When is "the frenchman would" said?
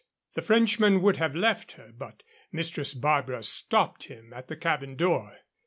0.33-1.17